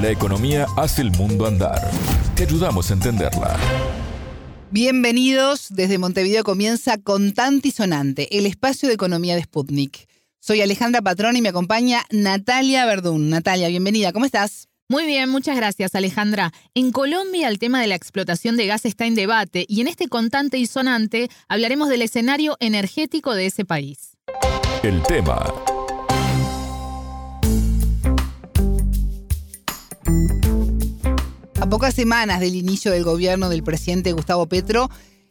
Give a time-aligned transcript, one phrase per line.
[0.00, 1.90] La economía hace el mundo andar.
[2.36, 3.56] Te ayudamos a entenderla.
[4.70, 5.66] Bienvenidos.
[5.70, 10.06] Desde Montevideo comienza Contante y Sonante, el espacio de economía de Sputnik.
[10.38, 13.28] Soy Alejandra Patrón y me acompaña Natalia Verdún.
[13.28, 14.12] Natalia, bienvenida.
[14.12, 14.68] ¿Cómo estás?
[14.88, 16.52] Muy bien, muchas gracias Alejandra.
[16.74, 20.06] En Colombia el tema de la explotación de gas está en debate y en este
[20.06, 24.16] contante y sonante hablaremos del escenario energético de ese país.
[24.84, 25.42] El tema
[31.60, 34.88] A pocas semanas del inicio del gobierno del presidente Gustavo Petro,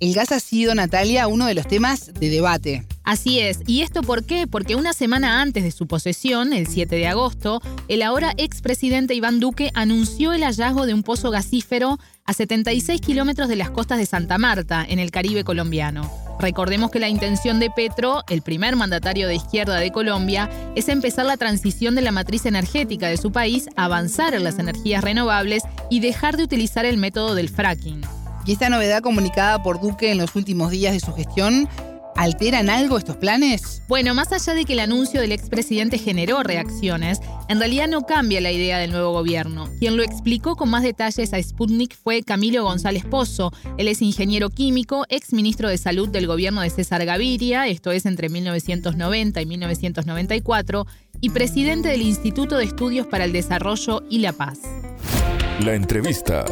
[0.00, 2.84] el gas ha sido, Natalia, uno de los temas de debate.
[3.04, 3.60] Así es.
[3.66, 4.48] ¿Y esto por qué?
[4.48, 9.38] Porque una semana antes de su posesión, el 7 de agosto, el ahora expresidente Iván
[9.38, 14.06] Duque anunció el hallazgo de un pozo gasífero a 76 kilómetros de las costas de
[14.06, 16.27] Santa Marta, en el Caribe colombiano.
[16.40, 21.26] Recordemos que la intención de Petro, el primer mandatario de izquierda de Colombia, es empezar
[21.26, 26.00] la transición de la matriz energética de su país, avanzar en las energías renovables y
[26.00, 28.02] dejar de utilizar el método del fracking.
[28.46, 31.68] Y esta novedad comunicada por Duque en los últimos días de su gestión
[32.18, 33.80] ¿Alteran algo estos planes?
[33.88, 38.40] Bueno, más allá de que el anuncio del expresidente generó reacciones, en realidad no cambia
[38.40, 39.68] la idea del nuevo gobierno.
[39.78, 43.52] Quien lo explicó con más detalles a Sputnik fue Camilo González Pozo.
[43.76, 48.04] Él es ingeniero químico, ex ministro de Salud del gobierno de César Gaviria, esto es
[48.04, 50.86] entre 1990 y 1994,
[51.20, 54.58] y presidente del Instituto de Estudios para el Desarrollo y la Paz.
[55.64, 56.44] La entrevista.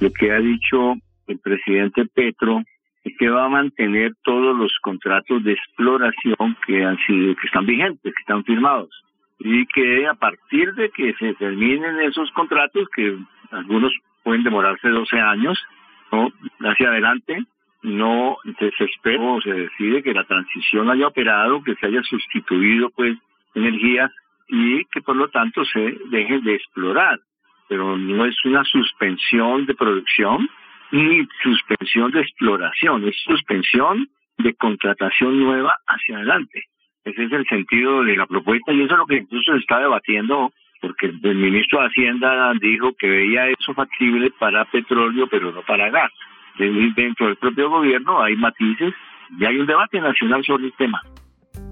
[0.00, 0.94] Lo que ha dicho
[1.28, 2.64] el presidente Petro
[3.04, 7.66] es que va a mantener todos los contratos de exploración que han sido, que están
[7.66, 8.90] vigentes, que están firmados.
[9.38, 13.18] Y que a partir de que se terminen esos contratos, que
[13.50, 15.62] algunos pueden demorarse 12 años,
[16.10, 16.32] ¿no?
[16.60, 17.44] hacia adelante,
[17.82, 22.88] no se espera o se decide que la transición haya operado, que se haya sustituido
[22.90, 23.18] pues
[23.54, 24.10] energías
[24.48, 27.20] y que por lo tanto se deje de explorar.
[27.68, 30.48] Pero no es una suspensión de producción,
[30.94, 36.62] ni suspensión de exploración, es suspensión de contratación nueva hacia adelante.
[37.04, 39.80] Ese es el sentido de la propuesta y eso es lo que incluso se está
[39.80, 45.62] debatiendo porque el ministro de Hacienda dijo que veía eso factible para petróleo pero no
[45.62, 46.12] para gas.
[46.58, 48.94] Dentro del propio gobierno hay matices
[49.36, 51.02] y hay un debate nacional sobre el tema.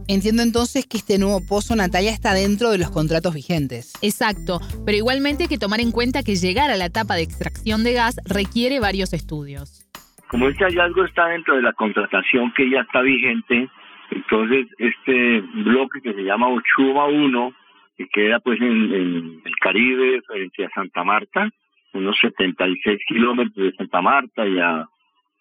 [0.09, 3.93] Entiendo entonces que este nuevo pozo, Natalia, está dentro de los contratos vigentes.
[4.03, 7.85] Exacto, pero igualmente hay que tomar en cuenta que llegar a la etapa de extracción
[7.85, 9.89] de gas requiere varios estudios.
[10.29, 13.69] Como este hallazgo está dentro de la contratación que ya está vigente,
[14.11, 17.53] entonces este bloque que se llama Ochuba 1,
[17.97, 21.49] que queda pues en, el Caribe frente a Santa Marta,
[21.93, 24.87] unos 76 kilómetros de Santa Marta y a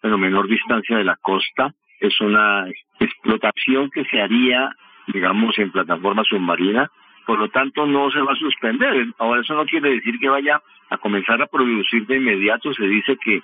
[0.02, 2.66] bueno, menor distancia de la costa, es una
[2.98, 4.74] explotación que se haría,
[5.06, 6.90] digamos, en plataforma submarina,
[7.24, 9.06] por lo tanto no se va a suspender.
[9.18, 13.16] Ahora eso no quiere decir que vaya a comenzar a producir de inmediato, se dice
[13.24, 13.40] que,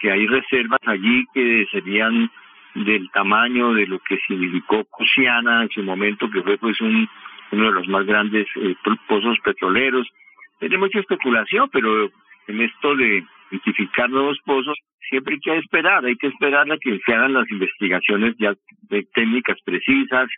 [0.00, 2.30] que hay reservas allí que serían
[2.74, 7.08] del tamaño de lo que significó Cusiana en su momento, que fue pues un,
[7.52, 8.76] uno de los más grandes eh,
[9.08, 10.06] pozos petroleros.
[10.58, 12.10] Tiene mucha especulación, pero
[12.48, 14.78] en esto de identificar nuevos pozos,
[15.08, 18.54] siempre hay que esperar, hay que esperar a que se hagan las investigaciones ya
[18.88, 20.28] de técnicas precisas,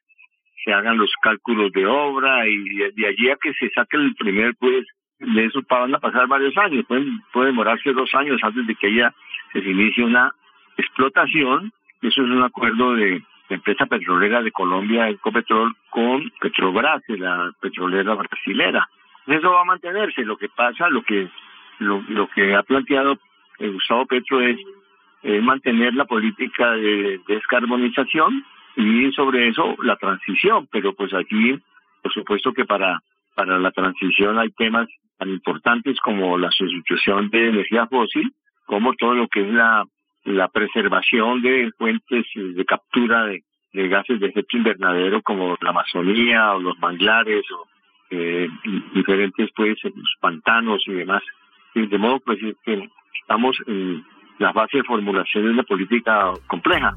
[0.65, 4.55] se hagan los cálculos de obra y de, allí a que se saque el primer
[4.59, 4.85] pues
[5.19, 8.89] de eso van a pasar varios años, pueden, puede demorarse dos años antes de que
[8.89, 9.15] haya
[9.53, 10.33] se inicie una
[10.77, 11.73] explotación,
[12.03, 18.15] eso es un acuerdo de la empresa petrolera de Colombia, Ecopetrol, con Petrobras, la petrolera
[18.15, 18.87] brasilera.
[19.27, 21.29] Eso va a mantenerse, lo que pasa, lo que
[21.79, 23.19] lo, lo que ha planteado
[23.59, 24.59] eh, Gustavo Petro es
[25.43, 28.45] mantener la política de descarbonización
[28.77, 31.59] y sobre eso la transición, pero pues aquí
[32.03, 33.01] por supuesto que para
[33.35, 34.89] para la transición hay temas
[35.19, 38.33] tan importantes como la sustitución de energía fósil,
[38.65, 39.85] como todo lo que es la
[40.25, 43.43] la preservación de fuentes de captura de,
[43.89, 47.69] gases de efecto invernadero como la Amazonía o los manglares o
[48.11, 48.49] eh,
[48.95, 49.79] diferentes pues
[50.21, 51.23] pantanos y demás.
[51.77, 52.89] De modo pues que
[53.21, 54.03] estamos en
[54.39, 56.95] la base de formulación de una política compleja.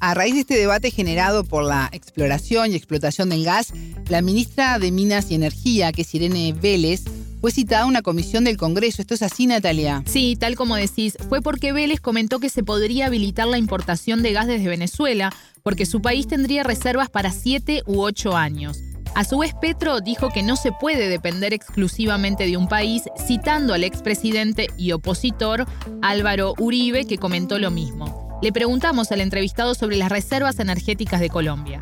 [0.00, 3.72] A raíz de este debate generado por la exploración y explotación del gas,
[4.08, 7.04] la ministra de Minas y Energía, que es Irene Vélez,
[7.40, 9.02] fue citada a una comisión del Congreso.
[9.02, 10.02] ¿Esto es así, Natalia?
[10.06, 11.16] Sí, tal como decís.
[11.28, 15.32] Fue porque Vélez comentó que se podría habilitar la importación de gas desde Venezuela,
[15.64, 18.80] porque su país tendría reservas para siete u ocho años.
[19.14, 23.74] A su vez, Petro dijo que no se puede depender exclusivamente de un país, citando
[23.74, 25.66] al expresidente y opositor
[26.00, 28.40] Álvaro Uribe, que comentó lo mismo.
[28.42, 31.78] Le preguntamos al entrevistado sobre las reservas energéticas de Colombia.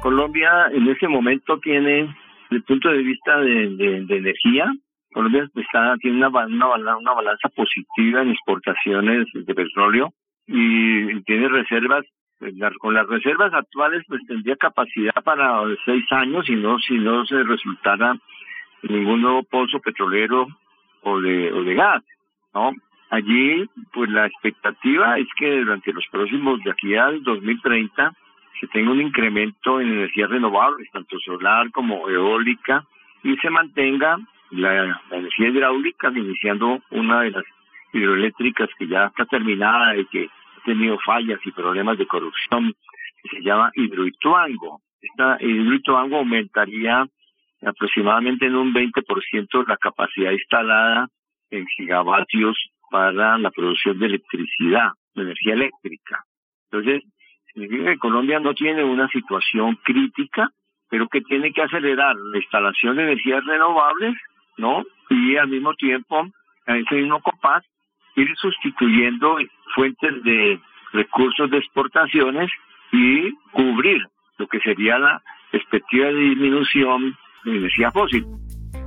[0.00, 2.08] Colombia en ese momento tiene
[2.48, 4.64] Desde el punto de vista de, energía,
[5.12, 10.14] Colombia está, tiene una, una, una balanza positiva en exportaciones de petróleo
[10.46, 12.06] y tiene reservas
[12.80, 17.42] con las reservas actuales pues tendría capacidad para seis años si no si no se
[17.42, 18.16] resultara
[18.82, 20.48] ningún nuevo pozo petrolero
[21.02, 22.02] o de o de gas
[23.10, 28.12] allí pues la expectativa es que durante los próximos de aquí al 2030
[28.60, 32.84] se tenga un incremento en energías renovables tanto solar como eólica
[33.22, 34.18] y se mantenga
[34.50, 37.44] la energía hidráulica iniciando una de las
[37.92, 40.28] hidroeléctricas que ya está terminada y que
[40.64, 42.74] tenido fallas y problemas de corrupción,
[43.22, 44.80] que se llama Hidroituango.
[45.00, 47.06] Esta Hidroituango aumentaría
[47.64, 51.08] aproximadamente en un 20% la capacidad instalada
[51.50, 52.56] en gigavatios
[52.90, 56.24] para la producción de electricidad, de energía eléctrica.
[56.70, 57.02] Entonces,
[57.52, 60.50] significa que Colombia no tiene una situación crítica,
[60.88, 64.14] pero que tiene que acelerar la instalación de energías renovables,
[64.58, 64.84] ¿no?
[65.08, 66.26] Y al mismo tiempo,
[66.66, 67.64] a ese mismo compás,
[68.16, 69.36] ir sustituyendo
[69.74, 70.60] fuentes de
[70.92, 72.50] recursos de exportaciones
[72.92, 74.02] y cubrir
[74.38, 78.26] lo que sería la perspectiva de disminución de energía fósil.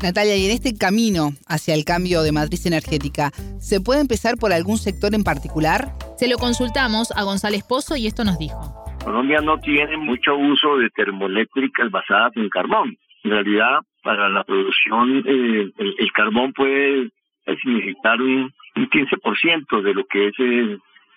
[0.02, 4.52] Natalia, y en este camino hacia el cambio de matriz energética, ¿se puede empezar por
[4.52, 5.94] algún sector en particular?
[6.18, 8.86] Se lo consultamos a González Pozo y esto nos dijo.
[9.04, 12.98] Colombia no tiene mucho uso de termoeléctricas basadas en carbón.
[13.24, 17.10] En realidad, para la producción, eh, el, carbón puede
[17.62, 20.34] significar un un 15% de lo que es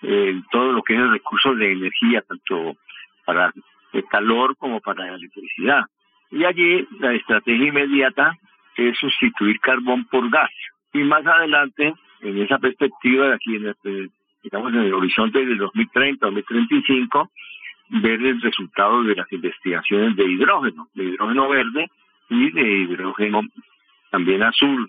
[0.02, 2.76] eh, todo lo que es el recurso de energía, tanto
[3.24, 3.52] para
[3.92, 5.82] el calor como para la electricidad.
[6.30, 8.36] Y allí la estrategia inmediata
[8.76, 10.50] es sustituir carbón por gas.
[10.92, 14.08] Y más adelante, en esa perspectiva de aquí, en este,
[14.42, 17.30] digamos en el horizonte del 2030-2035,
[17.90, 21.90] ver el resultado de las investigaciones de hidrógeno, de hidrógeno verde
[22.28, 23.42] y de hidrógeno
[24.10, 24.86] también azul,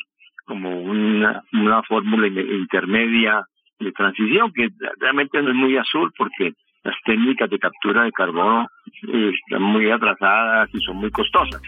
[0.50, 3.46] como una, una fórmula intermedia
[3.80, 4.68] de transición que
[5.00, 6.54] realmente no es muy azul porque
[6.84, 8.68] las técnicas de captura de carbono
[9.14, 11.62] eh, están muy atrasadas y son muy costosas.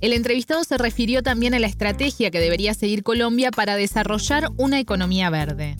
[0.00, 4.80] El entrevistado se refirió también a la estrategia que debería seguir Colombia para desarrollar una
[4.80, 5.74] economía verde.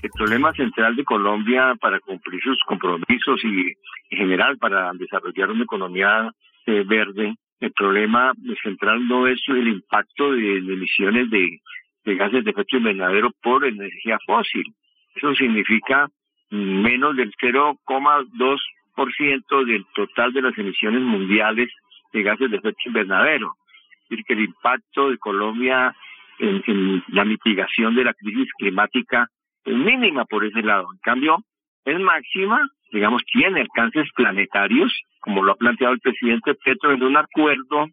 [0.00, 3.72] El problema central de Colombia para cumplir sus compromisos y
[4.10, 6.30] en general para desarrollar una economía
[6.66, 11.60] eh, verde el problema central no es el impacto de, emisiones de,
[12.04, 14.66] gases de efecto invernadero por energía fósil.
[15.14, 16.08] Eso significa
[16.50, 21.70] menos del 0,2% del total de las emisiones mundiales
[22.12, 23.54] de gases de efecto invernadero.
[24.02, 25.96] Es decir, que el impacto de Colombia
[26.38, 29.28] en, en, la mitigación de la crisis climática
[29.64, 30.88] es mínima por ese lado.
[30.92, 31.38] En cambio,
[31.84, 32.60] es máxima,
[32.94, 37.88] digamos, tiene alcances planetarios como lo ha planteado el presidente Petro, en un acuerdo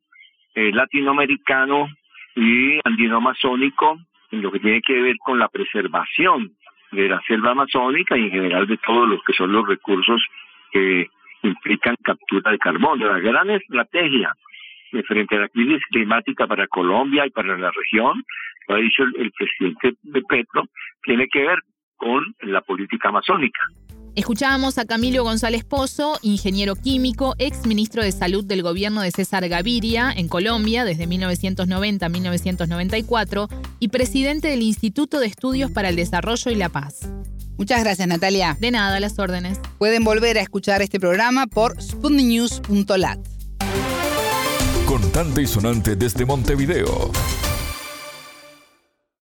[0.53, 1.87] eh, latinoamericano
[2.35, 3.97] y andino-amazónico
[4.31, 6.51] en lo que tiene que ver con la preservación
[6.91, 10.21] de la selva amazónica y en general de todos los que son los recursos
[10.71, 11.07] que
[11.43, 13.07] implican captura de carbono.
[13.07, 14.33] La gran estrategia
[15.07, 18.23] frente a la crisis climática para Colombia y para la región,
[18.67, 19.93] lo ha dicho el presidente
[20.27, 20.65] Petro,
[21.01, 21.59] tiene que ver
[21.95, 23.61] con la política amazónica.
[24.13, 29.47] Escuchábamos a Camilo González Pozo, ingeniero químico, ex ministro de Salud del gobierno de César
[29.47, 33.47] Gaviria en Colombia desde 1990 a 1994
[33.79, 37.07] y presidente del Instituto de Estudios para el Desarrollo y la Paz.
[37.57, 38.57] Muchas gracias, Natalia.
[38.59, 39.59] De nada, las órdenes.
[39.77, 43.19] Pueden volver a escuchar este programa por sputniknews.lat.
[44.85, 47.11] Contante y sonante desde Montevideo.